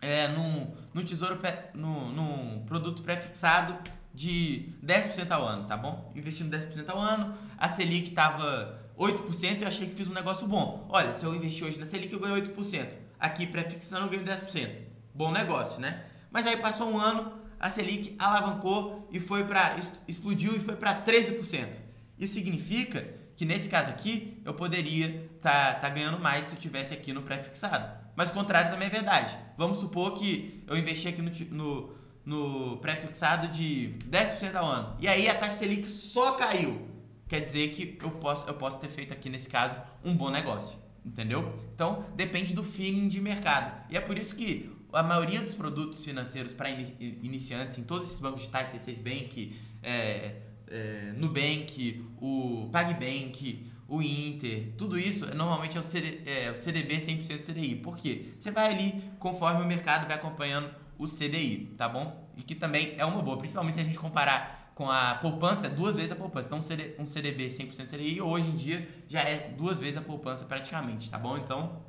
[0.00, 1.38] é, no, no tesouro,
[1.74, 3.78] no, no produto pré-fixado
[4.14, 6.12] de 10% ao ano, tá bom?
[6.14, 10.46] Investindo 10% ao ano, a Selic estava 8% e eu achei que fiz um negócio
[10.46, 10.86] bom.
[10.88, 12.94] Olha, se eu investir hoje na Selic, eu ganho 8%.
[13.18, 14.70] Aqui, pré-fixando, eu ganho 10%.
[15.14, 16.04] Bom negócio, né?
[16.30, 21.02] Mas aí passou um ano, a Selic alavancou e foi para explodiu e foi para
[21.02, 21.76] 13%.
[22.18, 26.92] Isso significa que nesse caso aqui eu poderia tá, tá ganhando mais se eu tivesse
[26.92, 27.88] aqui no pré-fixado.
[28.16, 29.38] Mas o contrário também é verdade.
[29.56, 31.94] Vamos supor que eu investi aqui no, no,
[32.28, 34.96] no pré-fixado de 10% ao ano.
[35.00, 36.86] E aí a taxa Selic só caiu.
[37.26, 40.76] Quer dizer que eu posso, eu posso ter feito aqui nesse caso um bom negócio.
[41.02, 41.54] Entendeu?
[41.74, 43.82] Então depende do feeling de mercado.
[43.88, 48.20] E é por isso que a maioria dos produtos financeiros para iniciantes em todos esses
[48.20, 50.34] bancos digitais, C6 Bank, é,
[50.66, 56.98] é, Nubank, o PagBank, o Inter, tudo isso normalmente é o, CD, é, o CDB
[56.98, 57.76] 100% CDI.
[57.76, 58.26] Por quê?
[58.38, 62.28] Você vai ali conforme o mercado vai acompanhando o CDI, tá bom?
[62.36, 65.96] E que também é uma boa, principalmente se a gente comparar com a poupança, duas
[65.96, 66.46] vezes a poupança.
[66.46, 66.60] Então,
[66.98, 71.18] um CDB 100% CDI hoje em dia já é duas vezes a poupança praticamente, tá
[71.18, 71.36] bom?
[71.36, 71.82] Então,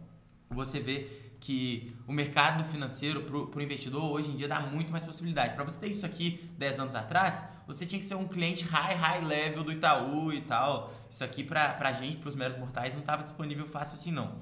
[0.50, 1.08] você vê
[1.40, 5.54] que o mercado financeiro para o investidor hoje em dia dá muito mais possibilidade.
[5.54, 8.96] Para você ter isso aqui 10 anos atrás, você tinha que ser um cliente high,
[8.96, 10.94] high level do Itaú e tal.
[11.10, 14.36] Isso aqui para a gente, para os meros mortais, não estava disponível fácil assim não.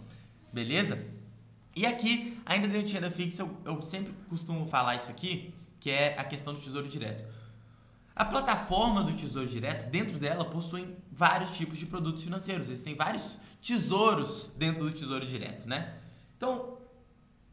[0.52, 1.06] Beleza?
[1.78, 5.92] E aqui, ainda dentro de renda fixa, eu, eu sempre costumo falar isso aqui, que
[5.92, 7.24] é a questão do Tesouro Direto.
[8.16, 12.68] A plataforma do Tesouro Direto, dentro dela, possui vários tipos de produtos financeiros.
[12.68, 15.94] Existem vários tesouros dentro do Tesouro Direto, né?
[16.36, 16.80] Então,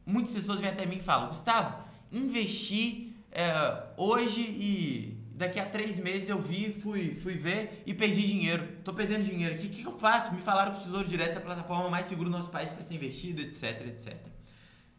[0.07, 5.99] muitas pessoas vêm até mim e falam, Gustavo, investi é, hoje e daqui a três
[5.99, 8.67] meses eu vi, fui, fui ver e perdi dinheiro.
[8.85, 9.55] Tô perdendo dinheiro.
[9.55, 10.33] O que, que eu faço?
[10.35, 12.83] Me falaram que o Tesouro Direto é a plataforma mais segura do nosso país para
[12.83, 14.17] ser investido, etc, etc.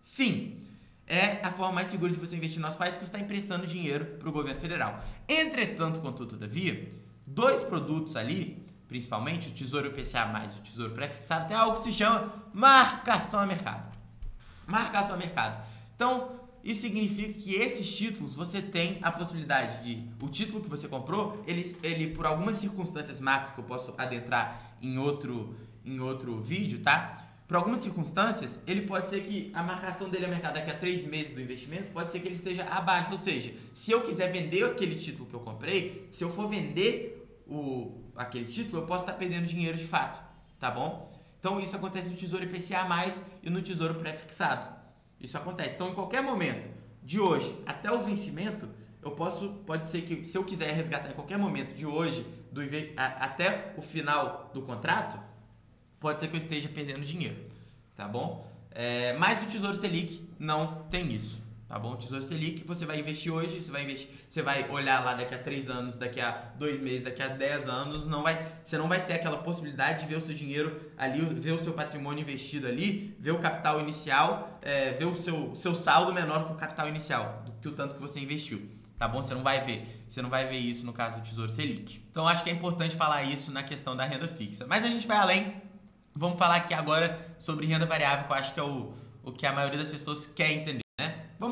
[0.01, 0.61] Sim,
[1.07, 3.65] é a forma mais segura de você investir no nosso país porque você está emprestando
[3.65, 5.03] dinheiro para o governo federal.
[5.27, 6.91] Entretanto, contudo, todavia,
[7.25, 11.93] dois produtos ali, principalmente o Tesouro IPCA mais o Tesouro Prefixado, tem algo que se
[11.93, 13.95] chama marcação a mercado
[14.67, 15.65] marcar seu mercado.
[15.95, 16.31] Então,
[16.65, 21.43] isso significa que esses títulos você tem a possibilidade de o título que você comprou,
[21.45, 26.79] ele, ele por algumas circunstâncias macro que eu posso adentrar em outro em outro vídeo,
[26.81, 27.23] tá?
[27.47, 31.05] Por algumas circunstâncias, ele pode ser que a marcação dele a mercado daqui a três
[31.05, 33.11] meses do investimento, pode ser que ele esteja abaixo.
[33.11, 37.23] Ou seja, se eu quiser vender aquele título que eu comprei, se eu for vender
[37.47, 40.19] o, aquele título, eu posso estar perdendo dinheiro de fato,
[40.59, 41.13] tá bom?
[41.39, 42.87] Então isso acontece no Tesouro IPCA+,
[43.43, 44.84] e no Tesouro Pré-fixado.
[45.19, 45.75] Isso acontece.
[45.75, 46.67] Então em qualquer momento,
[47.03, 48.67] de hoje até o vencimento,
[49.01, 52.61] eu posso, pode ser que se eu quiser resgatar em qualquer momento de hoje do,
[52.97, 55.19] a, até o final do contrato,
[55.99, 57.37] pode ser que eu esteja perdendo dinheiro,
[57.95, 58.51] tá bom?
[58.71, 61.44] É, mas o Tesouro Selic não tem isso
[61.75, 61.93] tá bom?
[61.97, 65.37] Tesouro Selic, você vai investir hoje, você vai investir, você vai olhar lá daqui a
[65.37, 69.05] 3 anos, daqui a 2 meses, daqui a 10 anos, não vai, você não vai
[69.05, 73.13] ter aquela possibilidade de ver o seu dinheiro ali, ver o seu patrimônio investido ali,
[73.19, 77.43] ver o capital inicial, é, ver o seu, seu saldo menor que o capital inicial,
[77.45, 78.69] do que o tanto que você investiu.
[78.97, 79.21] Tá bom?
[79.21, 80.05] Você não vai ver.
[80.07, 82.01] Você não vai ver isso no caso do Tesouro Selic.
[82.09, 84.65] Então acho que é importante falar isso na questão da renda fixa.
[84.65, 85.61] Mas a gente vai além.
[86.13, 89.45] Vamos falar aqui agora sobre renda variável, que eu acho que é o, o que
[89.45, 90.84] a maioria das pessoas quer entender.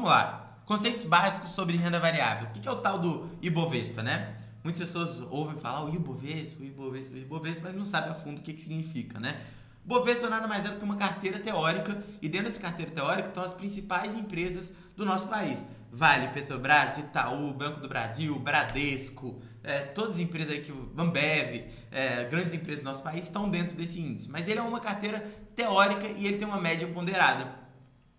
[0.03, 0.57] Vamos lá.
[0.65, 2.49] Conceitos básicos sobre renda variável.
[2.49, 4.35] O que é o tal do Ibovespa, né?
[4.61, 8.39] Muitas pessoas ouvem falar o Ibovespa, o Ibovespa, o Ibovespa, mas não sabem a fundo
[8.39, 9.39] o que, que significa, né?
[9.85, 13.41] Bovespa nada mais é do que uma carteira teórica e dentro dessa carteira teórica estão
[13.41, 15.65] as principais empresas do nosso país.
[15.89, 22.25] Vale, Petrobras, Itaú, Banco do Brasil, Bradesco, é, todas as empresas aí que Ambev, é,
[22.25, 24.29] grandes empresas do nosso país estão dentro desse índice.
[24.29, 27.63] Mas ele é uma carteira teórica e ele tem uma média ponderada.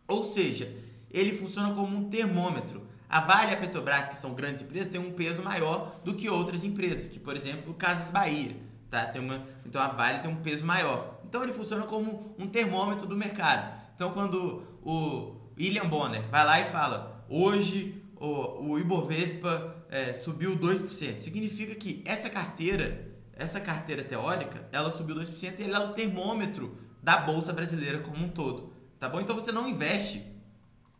[0.09, 0.84] Ou seja,
[1.14, 2.83] ele funciona como um termômetro.
[3.09, 6.29] A Vale e a Petrobras, que são grandes empresas, têm um peso maior do que
[6.29, 8.57] outras empresas, que por exemplo o Casas Bahia,
[8.90, 9.07] tá?
[9.07, 11.20] Tem uma, então a Vale tem um peso maior.
[11.24, 13.72] Então ele funciona como um termômetro do mercado.
[13.94, 20.59] Então quando o William Bonner vai lá e fala, hoje o, o Ibovespa é, subiu
[20.59, 25.92] 2%, significa que essa carteira, essa carteira teórica, ela subiu 2% e ela é o
[25.92, 29.20] termômetro da bolsa brasileira como um todo, tá bom?
[29.20, 30.34] Então você não investe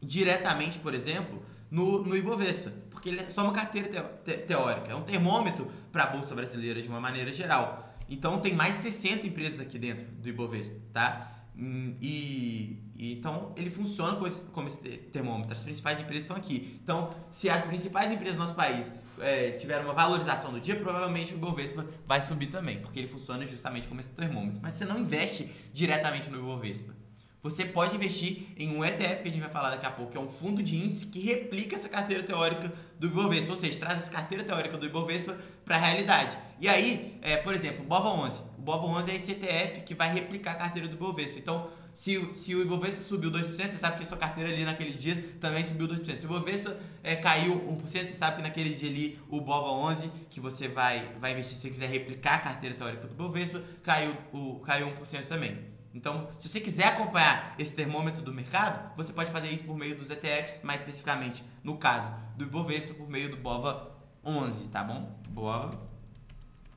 [0.05, 4.93] diretamente, por exemplo, no, no Ibovespa, porque ele é só uma carteira te, te, teórica,
[4.93, 7.95] é um termômetro para a Bolsa Brasileira de uma maneira geral.
[8.09, 11.31] Então tem mais de 60 empresas aqui dentro do Ibovespa, tá?
[11.57, 15.53] Hum, e, e, então ele funciona como esse, esse, termômetro.
[15.53, 16.79] As principais empresas estão aqui.
[16.83, 21.33] Então, se as principais empresas do nosso país é, tiverem uma valorização do dia, provavelmente
[21.33, 24.61] o Ibovespa vai subir também, porque ele funciona justamente como esse termômetro.
[24.63, 26.93] Mas você não investe diretamente no Ibovespa.
[27.45, 30.17] Você pode investir em um ETF, que a gente vai falar daqui a pouco, que
[30.17, 33.99] é um fundo de índice que replica essa carteira teórica do Ibovespa, ou seja, traz
[33.99, 36.39] essa carteira teórica do Ibovespa para a realidade.
[36.59, 38.41] E aí, é, por exemplo, o BOVA 11.
[38.57, 41.39] O BOVA 11 é esse ETF que vai replicar a carteira do Ibovespa.
[41.39, 44.93] Então, se, se o Ibovespa subiu 2%, você sabe que a sua carteira ali naquele
[44.93, 46.17] dia também subiu 2%.
[46.17, 50.11] Se o Ibovespa é, caiu 1%, você sabe que naquele dia ali o BOVA 11,
[50.31, 54.17] que você vai, vai investir se você quiser replicar a carteira teórica do Ibovespa, caiu,
[54.33, 55.74] o, caiu 1% também.
[55.95, 59.97] Então, se você quiser acompanhar esse termômetro do mercado, você pode fazer isso por meio
[59.97, 63.93] dos ETFs, mais especificamente, no caso do Ibovespa, por meio do BOVA
[64.25, 65.17] 11, tá bom?
[65.29, 65.79] BOVA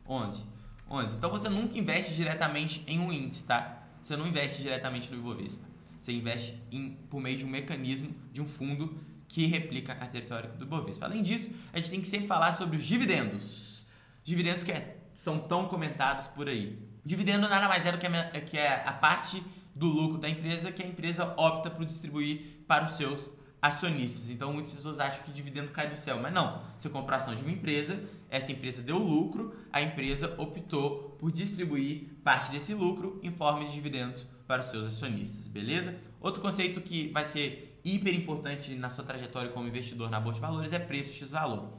[0.08, 0.44] 11.
[0.90, 1.16] 11.
[1.16, 3.84] Então, você nunca investe diretamente em um índice, tá?
[4.02, 5.66] Você não investe diretamente no Ibovespa.
[6.00, 10.28] Você investe em, por meio de um mecanismo, de um fundo que replica a carteira
[10.28, 11.06] teórica do Ibovespa.
[11.06, 13.86] Além disso, a gente tem que sempre falar sobre os dividendos.
[14.24, 16.80] Dividendos que é, são tão comentados por aí.
[17.08, 19.42] Dividendo nada mais é do que a, que é a parte
[19.74, 23.30] do lucro da empresa que a empresa opta por distribuir para os seus
[23.62, 24.30] acionistas.
[24.30, 26.62] Então muitas pessoas acham que dividendo cai do céu, mas não.
[26.78, 31.32] Você compra a ação de uma empresa, essa empresa deu lucro, a empresa optou por
[31.32, 35.96] distribuir parte desse lucro em forma de dividendos para os seus acionistas, beleza?
[36.20, 40.46] Outro conceito que vai ser hiper importante na sua trajetória como investidor na bolsa de
[40.46, 41.72] valores é preço x valor.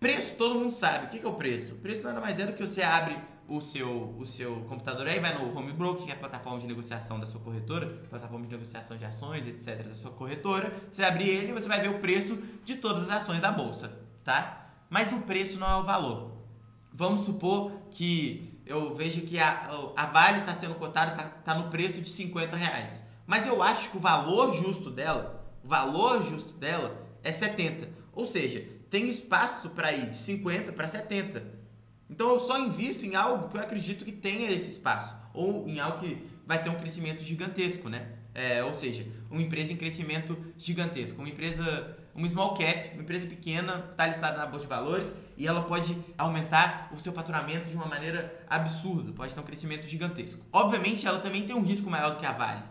[0.00, 1.04] Preço todo mundo sabe.
[1.04, 1.74] O que é o preço?
[1.74, 3.14] O preço nada mais é do que você abre
[3.48, 6.66] o seu, o seu computador aí, vai no Home Broker, que é a plataforma de
[6.66, 10.72] negociação da sua corretora, plataforma de negociação de ações, etc., da sua corretora.
[10.92, 13.98] Você abrir ele e você vai ver o preço de todas as ações da bolsa,
[14.22, 14.70] tá?
[14.90, 16.32] Mas o preço não é o valor.
[16.92, 21.70] Vamos supor que eu vejo que a, a Vale está sendo cotada, está tá no
[21.70, 23.06] preço de 50 reais.
[23.26, 27.88] Mas eu acho que o valor justo dela, o valor justo dela é 70.
[28.12, 31.57] Ou seja, tem espaço para ir de 50 para 70.
[32.10, 35.78] Então eu só invisto em algo que eu acredito que tenha esse espaço, ou em
[35.78, 38.08] algo que vai ter um crescimento gigantesco, né?
[38.34, 43.26] É, ou seja, uma empresa em crescimento gigantesco, uma empresa, uma small cap, uma empresa
[43.26, 47.76] pequena, está listada na bolsa de valores e ela pode aumentar o seu faturamento de
[47.76, 50.46] uma maneira absurda, pode ter um crescimento gigantesco.
[50.52, 52.62] Obviamente, ela também tem um risco maior do que a Vale,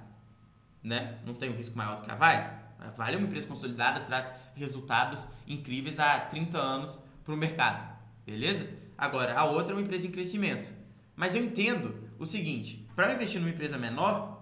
[0.82, 1.20] né?
[1.26, 2.50] Não tem um risco maior do que a Vale.
[2.80, 7.86] A Vale é uma empresa consolidada, traz resultados incríveis há 30 anos para o mercado,
[8.26, 8.87] beleza?
[8.98, 10.72] Agora, a outra é uma empresa em crescimento.
[11.16, 14.38] Mas eu entendo o seguinte: para eu investir numa empresa menor,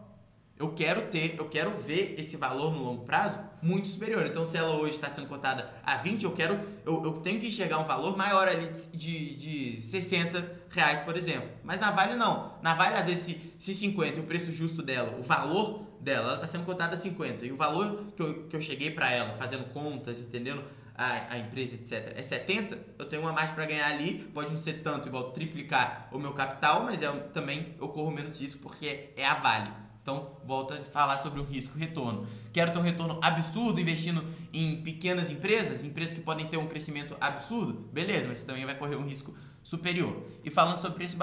[0.58, 4.26] eu quero ter, eu quero ver esse valor no longo prazo muito superior.
[4.26, 7.48] Então, se ela hoje está sendo cotada a 20, eu quero, eu, eu tenho que
[7.48, 11.50] enxergar um valor maior ali de, de 60 reais, por exemplo.
[11.64, 12.54] Mas na Vale não.
[12.62, 16.28] Na Vale, às vezes, se, se 50 e o preço justo dela, o valor dela,
[16.28, 17.46] ela está sendo cotada a 50.
[17.46, 20.64] E o valor que eu, que eu cheguei para ela, fazendo contas, entendendo?
[20.98, 24.62] A, a empresa, etc., é 70, eu tenho uma margem para ganhar ali, pode não
[24.62, 29.10] ser tanto, igual triplicar o meu capital, mas é, também eu corro menos risco porque
[29.16, 29.72] é a Vale.
[30.02, 32.28] Então, volta a falar sobre o risco-retorno.
[32.54, 37.18] Quero ter um retorno absurdo investindo em pequenas empresas, empresas que podem ter um crescimento
[37.20, 37.90] absurdo?
[37.92, 40.24] Beleza, mas você também vai correr um risco superior.
[40.44, 41.18] E falando sobre preço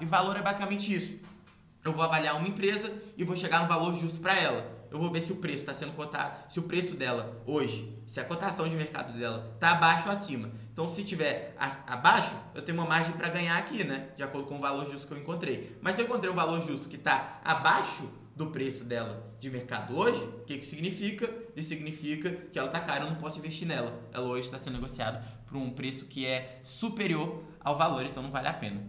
[0.00, 1.18] e valor, é basicamente isso.
[1.84, 5.10] Eu vou avaliar uma empresa e vou chegar no valor justo para ela eu vou
[5.10, 8.68] ver se o preço está sendo cotado, se o preço dela hoje, se a cotação
[8.68, 10.50] de mercado dela está abaixo ou acima.
[10.72, 11.54] Então, se tiver
[11.86, 14.08] abaixo, eu tenho uma margem para ganhar aqui, né?
[14.16, 15.76] De acordo com o valor justo que eu encontrei.
[15.80, 19.96] Mas se eu encontrei um valor justo que está abaixo do preço dela de mercado
[19.96, 21.28] hoje, o que, que significa?
[21.54, 24.00] Isso significa que ela está cara, eu não posso investir nela.
[24.12, 28.30] Ela hoje está sendo negociada por um preço que é superior ao valor, então não
[28.30, 28.82] vale a pena.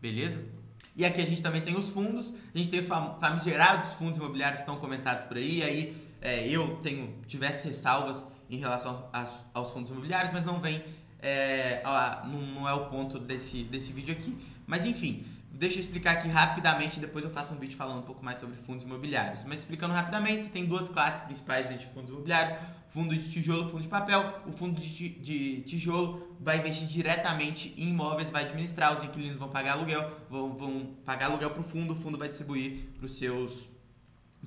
[0.00, 0.59] Beleza?
[1.00, 4.60] E aqui a gente também tem os fundos, a gente tem os famigerados fundos imobiliários
[4.60, 9.70] que estão comentados por aí, aí é, eu tenho diversas ressalvas em relação aos, aos
[9.70, 10.84] fundos imobiliários, mas não vem,
[11.22, 11.82] é,
[12.26, 14.36] não, não, é o ponto desse, desse vídeo aqui.
[14.66, 18.22] Mas enfim, deixa eu explicar aqui rapidamente, depois eu faço um vídeo falando um pouco
[18.22, 19.42] mais sobre fundos imobiliários.
[19.46, 22.58] Mas explicando rapidamente, você tem duas classes principais dentro de fundos imobiliários,
[22.90, 24.42] fundo de tijolo, fundo de papel.
[24.46, 29.72] O fundo de, tijolo vai investir diretamente em imóveis, vai administrar, os inquilinos vão pagar
[29.72, 33.68] aluguel, vão, vão pagar aluguel para o fundo, o fundo vai distribuir para os seus,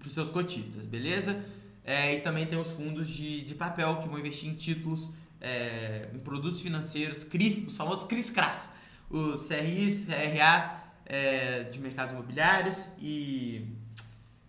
[0.07, 1.43] seus cotistas, beleza?
[1.85, 6.09] É, e também tem os fundos de, de papel que vão investir em títulos, é,
[6.13, 8.71] em produtos financeiros, CRIs, os famosos CRIs-CRAS,
[9.09, 13.67] os CRIs, CRA é, de mercados imobiliários e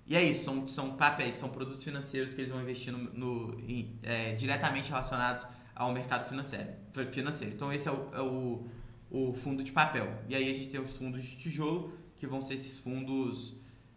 [0.06, 3.60] e é isso, são, são papéis, são produtos financeiros que eles vão investir no, no
[3.60, 6.68] em, é, diretamente relacionados ao mercado financeiro.
[7.10, 7.54] financeiro.
[7.54, 8.68] Então esse é, o, é o,
[9.10, 10.22] o, fundo de papel.
[10.28, 13.54] E aí a gente tem os fundos de tijolo, que vão ser esses fundos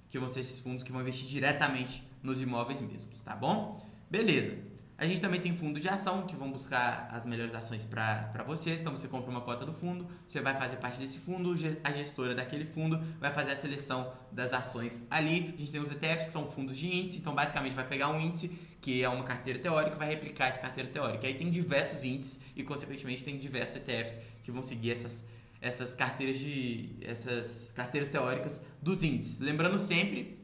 [0.09, 3.85] que vão ser esses fundos que vão investir diretamente nos imóveis mesmos, tá bom?
[4.09, 4.66] Beleza.
[4.99, 8.81] A gente também tem fundo de ação, que vão buscar as melhores ações para vocês.
[8.81, 12.33] Então você compra uma cota do fundo, você vai fazer parte desse fundo, a gestora
[12.33, 15.53] daquele fundo vai fazer a seleção das ações ali.
[15.55, 18.19] A gente tem os ETFs, que são fundos de índice, então basicamente vai pegar um
[18.19, 18.49] índice,
[18.81, 21.27] que é uma carteira teórica, vai replicar essa carteira teórica.
[21.27, 25.23] Aí tem diversos índices e, consequentemente, tem diversos ETFs que vão seguir essas,
[25.61, 26.89] essas carteiras de.
[27.01, 29.37] essas carteiras teóricas dos índices.
[29.37, 30.39] Lembrando sempre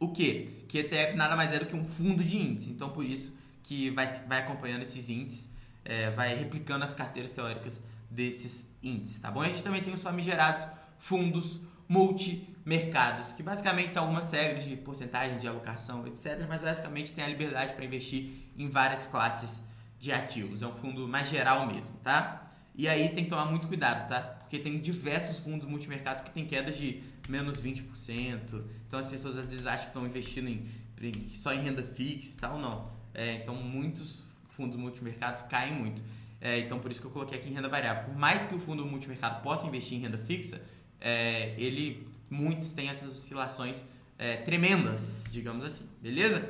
[0.00, 0.64] o quê?
[0.66, 2.68] Que ETF nada mais é do que um fundo de índice.
[2.70, 5.52] Então, por isso que vai, vai acompanhando esses índices,
[5.84, 9.42] é, vai replicando as carteiras teóricas desses índices, tá bom?
[9.42, 10.66] E a gente também tem os famigerados
[10.98, 17.24] fundos multimercados, que basicamente tem algumas regras de porcentagem de alocação, etc., mas basicamente tem
[17.24, 20.62] a liberdade para investir em várias classes de ativos.
[20.62, 22.48] É um fundo mais geral mesmo, tá?
[22.72, 24.20] E aí tem que tomar muito cuidado, tá?
[24.20, 28.62] Porque tem diversos fundos multimercados que tem quedas de menos 20%.
[28.86, 32.36] Então as pessoas às vezes acham que estão investindo em, só em renda fixa e
[32.36, 32.95] tal, não.
[33.16, 36.02] É, então, muitos fundos multimercados caem muito.
[36.38, 38.04] É, então, por isso que eu coloquei aqui em renda variável.
[38.04, 40.62] Por mais que o fundo multimercado possa investir em renda fixa,
[41.00, 43.86] é, ele muitos têm essas oscilações
[44.18, 46.46] é, tremendas, digamos assim, beleza?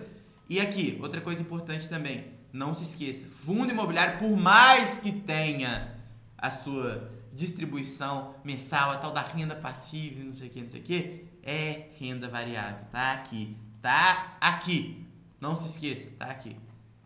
[0.48, 5.94] E aqui, outra coisa importante também, não se esqueça, fundo imobiliário, por mais que tenha
[6.36, 10.80] a sua distribuição mensal, a tal da renda passiva, não sei o que, não sei
[10.80, 15.05] o que, é renda variável, tá aqui, tá aqui.
[15.40, 16.56] Não se esqueça, tá aqui.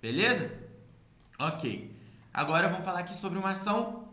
[0.00, 0.52] Beleza?
[1.38, 1.94] Ok.
[2.32, 4.08] Agora vamos falar aqui sobre uma ação.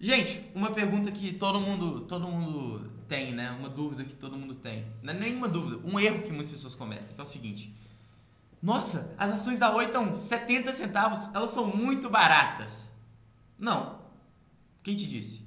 [0.00, 3.50] Gente, uma pergunta que todo mundo, todo mundo tem, né?
[3.52, 4.86] Uma dúvida que todo mundo tem.
[5.02, 7.76] Não é nenhuma dúvida, um erro que muitas pessoas cometem, que é o seguinte.
[8.60, 12.90] Nossa, as ações da Oi estão 70 centavos, elas são muito baratas.
[13.58, 14.00] Não.
[14.82, 15.44] Quem te disse?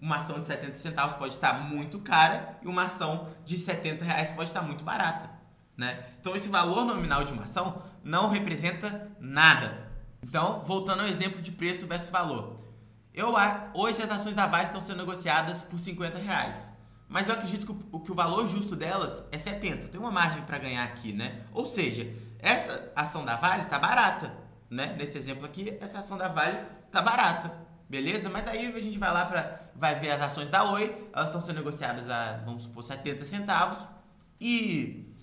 [0.00, 4.30] Uma ação de 70 centavos pode estar muito cara e uma ação de 70 reais
[4.30, 5.33] pode estar muito barata.
[5.76, 6.04] Né?
[6.20, 9.90] Então esse valor nominal de uma ação não representa nada.
[10.22, 12.60] Então, voltando ao exemplo de preço versus valor.
[13.12, 13.34] Eu,
[13.74, 16.72] hoje as ações da Vale estão sendo negociadas por 50 reais.
[17.08, 19.88] Mas eu acredito que o, que o valor justo delas é 70.
[19.88, 21.42] Tem uma margem para ganhar aqui, né?
[21.52, 24.34] Ou seja, essa ação da Vale está barata,
[24.68, 24.94] né?
[24.98, 27.52] Nesse exemplo aqui, essa ação da Vale está barata,
[27.88, 28.28] beleza?
[28.28, 31.40] Mas aí a gente vai lá para vai ver as ações da Oi, elas estão
[31.40, 33.78] sendo negociadas a, vamos supor, 70 centavos
[34.40, 35.13] e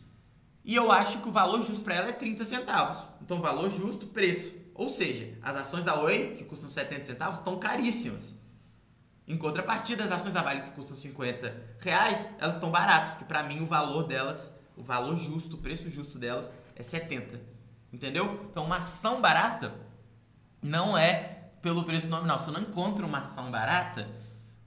[0.63, 3.04] e eu acho que o valor justo para ela é 30 centavos.
[3.21, 4.52] Então, valor justo, preço.
[4.76, 8.39] Ou seja, as ações da Oi, que custam 70 centavos, estão caríssimas.
[9.28, 13.12] Em contrapartida, as ações da Vale, que custam 50 reais, elas estão baratas.
[13.12, 17.39] Porque para mim o valor delas, o valor justo, o preço justo delas é 70.
[17.91, 18.47] Entendeu?
[18.50, 19.74] Então, uma ação barata
[20.62, 22.39] não é pelo preço nominal.
[22.39, 24.08] Você não encontra uma ação barata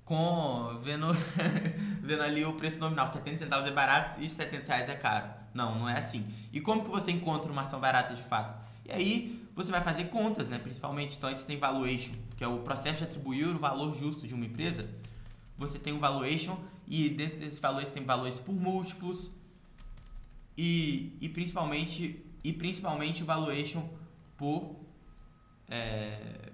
[0.04, 1.08] com vendo,
[2.02, 3.06] vendo ali o preço nominal.
[3.06, 5.43] 70 centavos é barato e 70 reais é caro.
[5.54, 6.26] Não, não é assim.
[6.52, 8.66] E como que você encontra uma ação barata de fato?
[8.84, 10.58] E aí você vai fazer contas, né?
[10.58, 14.26] Principalmente, então aí você tem valuation, que é o processo de atribuir o valor justo
[14.26, 14.90] de uma empresa.
[15.56, 19.30] Você tem o valuation e dentro desses valores tem valores por múltiplos
[20.58, 23.88] e, e principalmente e principalmente o valuation
[24.36, 24.76] por
[25.70, 26.50] é,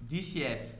[0.00, 0.76] DCF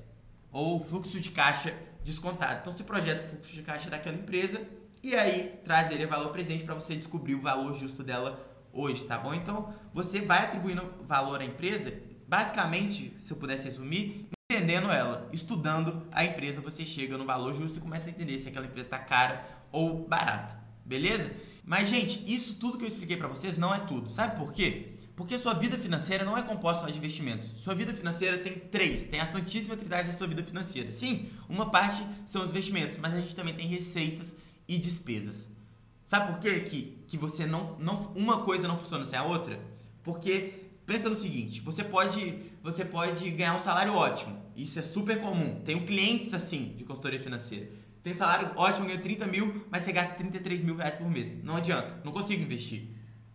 [0.52, 2.60] ou fluxo de caixa descontado.
[2.60, 4.64] Então você projeta o fluxo de caixa daquela empresa
[5.02, 9.18] e aí traz ele valor presente para você descobrir o valor justo dela hoje, tá
[9.18, 9.34] bom?
[9.34, 11.92] Então você vai atribuindo valor à empresa,
[12.26, 17.78] basicamente, se eu pudesse resumir, entendendo ela, estudando a empresa, você chega no valor justo
[17.78, 21.30] e começa a entender se aquela empresa está cara ou barata, beleza?
[21.64, 24.10] Mas gente, isso tudo que eu expliquei para vocês não é tudo.
[24.10, 24.94] Sabe por quê?
[25.14, 27.52] Porque sua vida financeira não é composta só de investimentos.
[27.58, 30.90] Sua vida financeira tem três, tem a santíssima trindade da sua vida financeira.
[30.92, 35.56] Sim, uma parte são os investimentos, mas a gente também tem receitas e despesas.
[36.04, 36.60] Sabe por quê?
[36.60, 38.12] Que, que você não, não.
[38.14, 39.58] Uma coisa não funciona sem a outra?
[40.02, 40.54] Porque
[40.86, 44.40] pensa no seguinte: você pode, você pode ganhar um salário ótimo.
[44.56, 45.60] Isso é super comum.
[45.64, 47.68] Tenho clientes assim de consultoria financeira.
[48.02, 51.42] Tem um salário ótimo, ganha 30 mil, mas você gasta 33 mil reais por mês.
[51.42, 52.88] Não adianta, não consigo investir.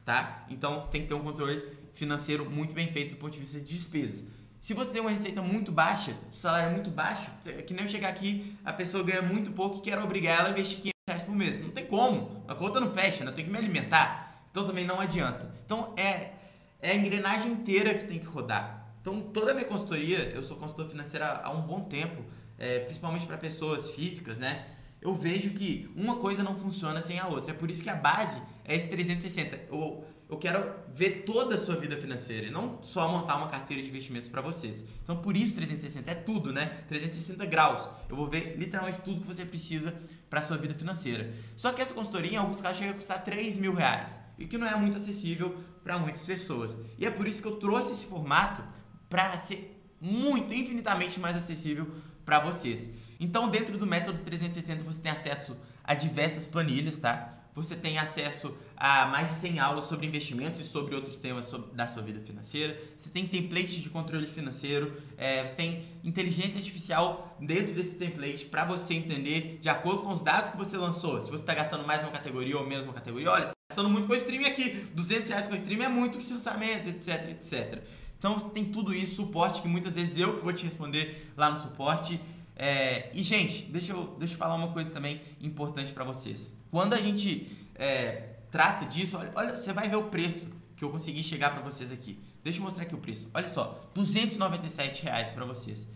[0.03, 0.45] Tá?
[0.49, 1.61] Então você tem que ter um controle
[1.93, 4.29] financeiro muito bem feito do ponto de vista de despesas.
[4.59, 8.09] Se você tem uma receita muito baixa, salário muito baixo, é que nem eu chegar
[8.09, 11.59] aqui, a pessoa ganha muito pouco e quero obrigar ela a investir reais por mês.
[11.59, 12.43] Não tem como.
[12.47, 13.31] A conta não fecha, né?
[13.31, 14.47] eu tenho que me alimentar.
[14.51, 15.53] Então também não adianta.
[15.65, 16.31] Então é,
[16.79, 18.93] é a engrenagem inteira que tem que rodar.
[19.01, 22.23] Então toda a minha consultoria, eu sou consultor financeiro há um bom tempo,
[22.57, 24.65] é, principalmente para pessoas físicas, né?
[25.01, 27.51] Eu vejo que uma coisa não funciona sem a outra.
[27.51, 29.59] É por isso que a base é esse 360.
[29.69, 33.81] Eu, eu quero ver toda a sua vida financeira e não só montar uma carteira
[33.81, 34.87] de investimentos para vocês.
[35.03, 36.83] Então, por isso 360 é tudo, né?
[36.87, 37.87] 360 graus.
[38.09, 39.93] Eu vou ver literalmente tudo que você precisa
[40.29, 41.31] para sua vida financeira.
[41.55, 44.19] Só que essa consultoria, em alguns casos, chega a custar 3 mil reais.
[44.37, 46.77] E que não é muito acessível para muitas pessoas.
[46.97, 48.63] E é por isso que eu trouxe esse formato
[49.07, 51.87] para ser muito, infinitamente mais acessível
[52.25, 52.97] para vocês.
[53.19, 57.42] Então, dentro do método 360, você tem acesso a diversas planilhas, tá?
[57.55, 61.71] Você tem acesso a mais de 100 aulas sobre investimentos e sobre outros temas sobre,
[61.75, 62.79] da sua vida financeira.
[62.97, 64.99] Você tem templates de controle financeiro.
[65.17, 70.21] É, você tem inteligência artificial dentro desse template para você entender, de acordo com os
[70.21, 73.29] dados que você lançou, se você está gastando mais uma categoria ou menos uma categoria.
[73.29, 74.69] Olha, você está gastando muito com o stream aqui.
[74.93, 77.83] 200 reais com stream é muito para o seu orçamento, etc, etc.
[78.17, 81.55] Então você tem tudo isso, suporte que muitas vezes eu vou te responder lá no
[81.55, 82.19] suporte.
[82.55, 86.62] É, e, gente, deixa eu, deixa eu falar uma coisa também importante para vocês.
[86.73, 90.89] Quando a gente é, trata disso, olha, olha, você vai ver o preço que eu
[90.89, 92.19] consegui chegar para vocês aqui.
[92.43, 93.29] Deixa eu mostrar aqui o preço.
[93.31, 95.91] Olha só, 297 reais para vocês.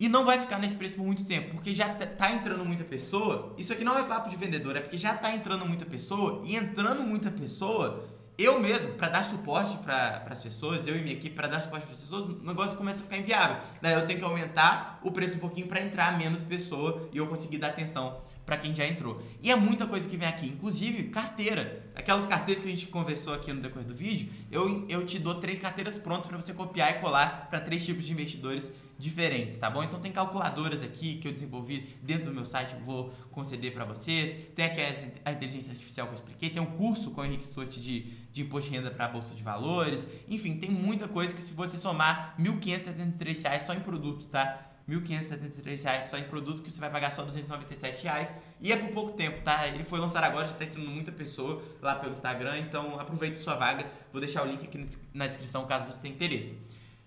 [0.00, 2.82] E não vai ficar nesse preço por muito tempo, porque já tá, tá entrando muita
[2.82, 3.54] pessoa.
[3.58, 6.40] Isso aqui não é papo de vendedor, é porque já tá entrando muita pessoa.
[6.46, 11.14] E entrando muita pessoa, eu mesmo, para dar suporte para as pessoas, eu e minha
[11.14, 13.58] equipe, para dar suporte para as pessoas, o negócio começa a ficar inviável.
[13.82, 17.26] Daí eu tenho que aumentar o preço um pouquinho para entrar menos pessoa e eu
[17.26, 19.22] conseguir dar atenção para quem já entrou.
[19.42, 21.86] E é muita coisa que vem aqui, inclusive carteira.
[21.94, 25.36] Aquelas carteiras que a gente conversou aqui no decorrer do vídeo, eu, eu te dou
[25.36, 29.68] três carteiras prontas para você copiar e colar para três tipos de investidores diferentes, tá
[29.68, 29.82] bom?
[29.82, 34.32] Então tem calculadoras aqui que eu desenvolvi dentro do meu site, vou conceder para vocês.
[34.54, 34.80] Tem aqui
[35.24, 38.00] a inteligência artificial que eu expliquei, tem um curso com o Henrique Stuart de,
[38.32, 40.06] de imposto de renda para a bolsa de valores.
[40.28, 44.71] Enfim, tem muita coisa que se você somar 1.573 reais só em produto, tá?
[44.88, 48.92] R$ 1.573 só em produto que você vai pagar só 297 reais e é por
[48.92, 49.66] pouco tempo, tá?
[49.68, 53.54] Ele foi lançado agora, já está entrando muita pessoa lá pelo Instagram, então aproveite sua
[53.54, 53.86] vaga.
[54.12, 56.58] Vou deixar o link aqui na descrição caso você tenha interesse.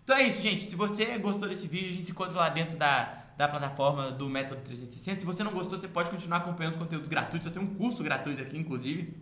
[0.03, 0.69] Então é isso, gente.
[0.69, 4.29] Se você gostou desse vídeo, a gente se encontra lá dentro da, da plataforma do
[4.29, 5.19] Método 360.
[5.19, 7.47] Se você não gostou, você pode continuar acompanhando os conteúdos gratuitos.
[7.47, 9.17] Eu tenho um curso gratuito aqui, inclusive,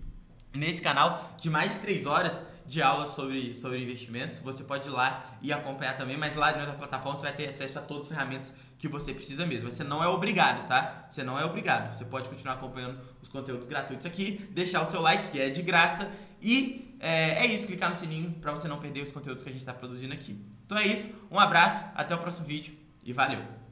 [0.54, 4.40] nesse canal, de mais de 3 horas de aula sobre, sobre investimentos.
[4.40, 7.48] Você pode ir lá e acompanhar também, mas lá dentro da plataforma você vai ter
[7.48, 9.70] acesso a todas as ferramentas que você precisa mesmo.
[9.70, 11.06] Você não é obrigado, tá?
[11.10, 11.94] Você não é obrigado.
[11.94, 15.62] Você pode continuar acompanhando os conteúdos gratuitos aqui, deixar o seu like, que é de
[15.62, 16.12] graça,
[16.42, 19.52] e é, é isso, clicar no sininho para você não perder os conteúdos que a
[19.52, 20.38] gente está produzindo aqui.
[20.66, 23.63] Então é isso, um abraço, até o próximo vídeo e valeu!